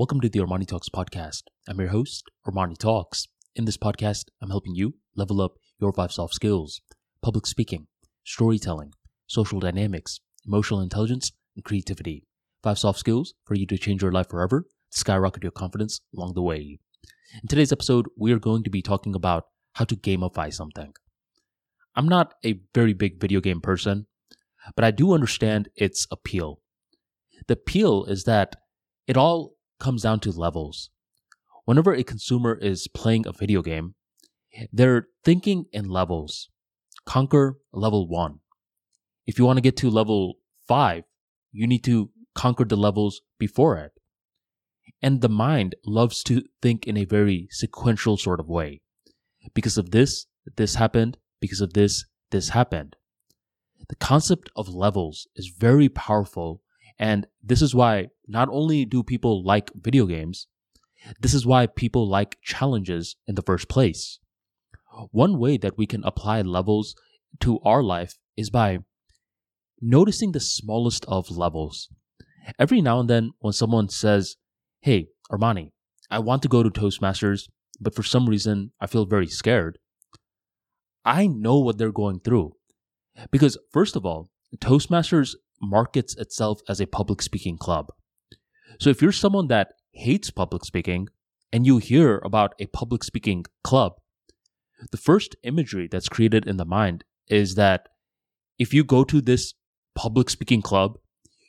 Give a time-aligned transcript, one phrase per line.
[0.00, 1.42] Welcome to the Armani Talks podcast.
[1.68, 3.28] I'm your host, Armani Talks.
[3.54, 6.80] In this podcast, I'm helping you level up your five soft skills
[7.20, 7.86] public speaking,
[8.24, 8.94] storytelling,
[9.26, 12.24] social dynamics, emotional intelligence, and creativity.
[12.62, 16.40] Five soft skills for you to change your life forever, skyrocket your confidence along the
[16.40, 16.78] way.
[17.42, 20.94] In today's episode, we are going to be talking about how to gamify something.
[21.94, 24.06] I'm not a very big video game person,
[24.74, 26.62] but I do understand its appeal.
[27.48, 28.56] The appeal is that
[29.06, 30.90] it all comes down to levels.
[31.64, 33.94] Whenever a consumer is playing a video game,
[34.72, 36.48] they're thinking in levels.
[37.04, 38.40] Conquer level one.
[39.26, 40.34] If you want to get to level
[40.66, 41.04] five,
[41.52, 43.92] you need to conquer the levels before it.
[45.02, 48.82] And the mind loves to think in a very sequential sort of way.
[49.54, 50.26] Because of this,
[50.56, 51.16] this happened.
[51.40, 52.96] Because of this, this happened.
[53.88, 56.62] The concept of levels is very powerful
[57.00, 60.46] and this is why not only do people like video games,
[61.18, 64.18] this is why people like challenges in the first place.
[65.10, 66.94] One way that we can apply levels
[67.40, 68.80] to our life is by
[69.80, 71.88] noticing the smallest of levels.
[72.58, 74.36] Every now and then, when someone says,
[74.82, 75.70] Hey, Armani,
[76.10, 77.48] I want to go to Toastmasters,
[77.80, 79.78] but for some reason I feel very scared,
[81.02, 82.52] I know what they're going through.
[83.30, 87.92] Because, first of all, Toastmasters markets itself as a public speaking club.
[88.78, 91.08] So if you're someone that hates public speaking
[91.52, 93.94] and you hear about a public speaking club,
[94.90, 97.88] the first imagery that's created in the mind is that
[98.58, 99.54] if you go to this
[99.94, 100.98] public speaking club,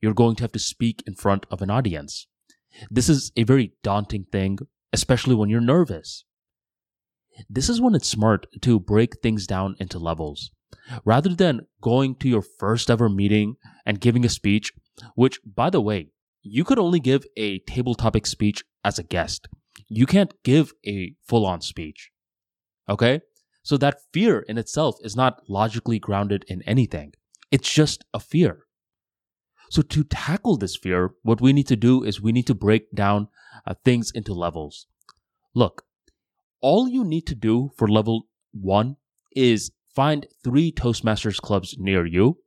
[0.00, 2.26] you're going to have to speak in front of an audience.
[2.90, 4.58] This is a very daunting thing,
[4.92, 6.24] especially when you're nervous.
[7.48, 10.50] This is when it's smart to break things down into levels.
[11.04, 14.72] Rather than going to your first ever meeting and giving a speech,
[15.14, 16.08] which, by the way,
[16.42, 19.48] you could only give a table topic speech as a guest.
[19.88, 22.10] You can't give a full on speech.
[22.88, 23.20] Okay?
[23.62, 27.12] So that fear in itself is not logically grounded in anything.
[27.50, 28.64] It's just a fear.
[29.70, 32.90] So to tackle this fear, what we need to do is we need to break
[32.94, 33.28] down
[33.66, 34.86] uh, things into levels.
[35.54, 35.84] Look,
[36.60, 38.96] all you need to do for level one
[39.36, 42.38] is find three Toastmasters clubs near you,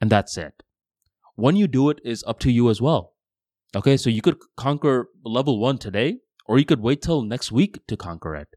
[0.00, 0.62] and that's it.
[1.34, 3.12] When you do it is up to you as well.
[3.74, 7.86] Okay, so you could conquer level one today, or you could wait till next week
[7.88, 8.48] to conquer it.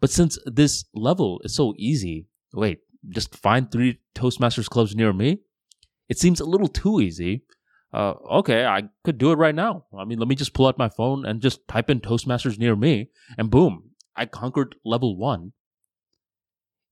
[0.00, 2.78] But since this level is so easy, wait,
[3.10, 5.40] just find three Toastmasters clubs near me?
[6.08, 7.44] It seems a little too easy.
[7.92, 9.84] Uh, okay, I could do it right now.
[9.94, 12.76] I mean, let me just pull out my phone and just type in Toastmasters near
[12.76, 15.52] me, and boom, I conquered level one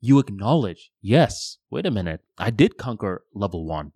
[0.00, 3.92] you acknowledge, yes, wait a minute, I did conquer level one.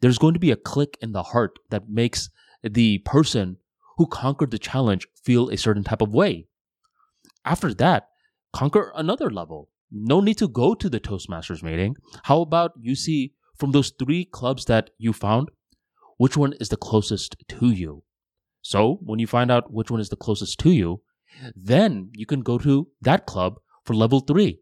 [0.00, 2.30] There's going to be a click in the heart that makes
[2.62, 3.56] the person
[3.96, 6.46] who conquered the challenge feel a certain type of way.
[7.44, 8.08] After that,
[8.52, 9.68] conquer another level.
[9.90, 11.96] No need to go to the Toastmasters meeting.
[12.24, 15.50] How about you see from those three clubs that you found,
[16.16, 18.02] which one is the closest to you?
[18.62, 21.02] So, when you find out which one is the closest to you,
[21.54, 24.60] then you can go to that club for level three.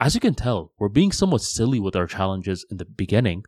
[0.00, 3.44] As you can tell, we're being somewhat silly with our challenges in the beginning,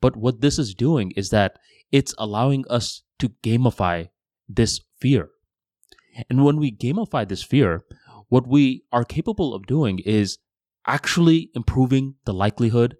[0.00, 1.58] but what this is doing is that
[1.90, 4.08] it's allowing us to gamify
[4.48, 5.30] this fear.
[6.28, 7.84] And when we gamify this fear,
[8.28, 10.38] what we are capable of doing is
[10.86, 12.96] actually improving the likelihood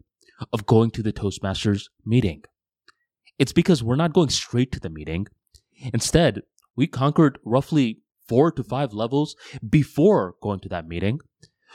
[0.52, 2.42] of going to the Toastmasters meeting.
[3.38, 5.26] It's because we're not going straight to the meeting.
[5.92, 6.42] Instead,
[6.76, 9.36] we conquered roughly four to five levels
[9.68, 11.20] before going to that meeting.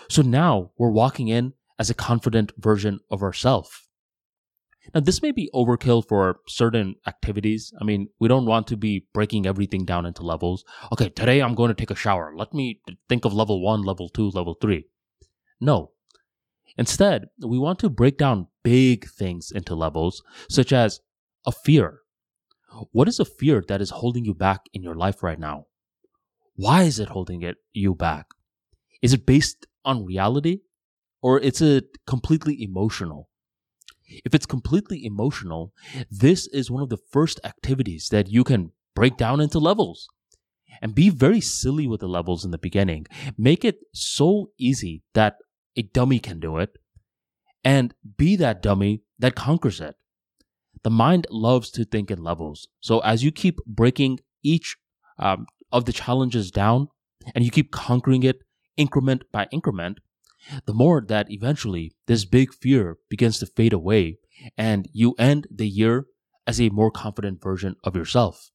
[0.10, 3.88] So now we're walking in as a confident version of ourselves.
[4.94, 7.74] Now, this may be overkill for certain activities.
[7.80, 10.64] I mean, we don't want to be breaking everything down into levels.
[10.94, 12.34] Okay, today I'm going to take a shower.
[12.36, 14.86] Let me think of level one, level two, level three.
[15.60, 15.92] No.
[16.78, 21.02] Instead, we want to break down big things into levels, such as
[21.46, 22.02] a fear.
[22.92, 25.66] What is a fear that is holding you back in your life right now?
[26.56, 28.28] Why is it holding it you back?
[29.02, 30.60] Is it based on reality
[31.22, 33.30] or it's a completely emotional?
[34.26, 35.74] If it's completely emotional,
[36.12, 40.08] this is one of the first activities that you can break down into levels
[40.82, 43.06] and be very silly with the levels in the beginning.
[43.38, 45.36] Make it so easy that
[45.76, 46.78] a dummy can do it
[47.64, 49.96] and be that dummy that conquers it.
[50.84, 52.68] The mind loves to think in levels.
[52.80, 54.78] So as you keep breaking each
[55.20, 56.88] um, of the challenges down
[57.36, 58.44] and you keep conquering it
[58.78, 60.00] increment by increment,
[60.66, 64.18] the more that eventually this big fear begins to fade away
[64.58, 66.06] and you end the year
[66.46, 68.52] as a more confident version of yourself.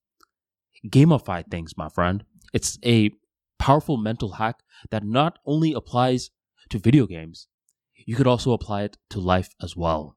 [0.87, 2.25] gamify things, my friend.
[2.53, 3.11] It's a
[3.59, 6.31] powerful mental hack that not only applies
[6.71, 7.47] to video games,
[7.95, 10.17] you could also apply it to life as well.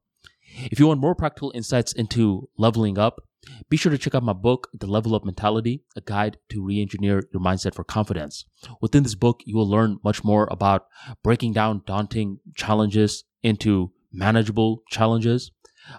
[0.70, 3.20] If you want more practical insights into leveling up,
[3.68, 6.80] be sure to check out my book, The Level Up Mentality, a guide to re
[6.80, 8.44] engineer your mindset for confidence.
[8.80, 10.86] Within this book, you will learn much more about
[11.22, 15.52] breaking down daunting challenges into manageable challenges,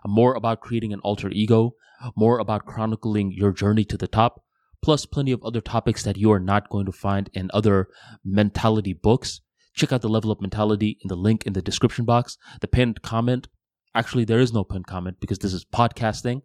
[0.05, 1.73] more about creating an alter ego,
[2.15, 4.43] more about chronicling your journey to the top,
[4.81, 7.87] plus plenty of other topics that you are not going to find in other
[8.23, 9.41] mentality books.
[9.73, 12.37] Check out the Level Up Mentality in the link in the description box.
[12.61, 13.47] The pinned comment,
[13.93, 16.41] actually, there is no pinned comment because this is podcasting.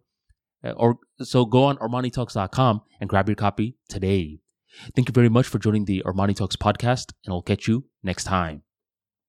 [0.63, 4.39] Uh, or so go on ArmaniTalks.com and grab your copy today.
[4.95, 8.23] Thank you very much for joining the Armani Talks podcast, and I'll catch you next
[8.23, 8.63] time.